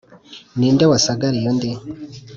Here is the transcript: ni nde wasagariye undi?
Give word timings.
ni 0.57 0.67
nde 0.73 0.85
wasagariye 0.91 1.47
undi? 1.51 1.69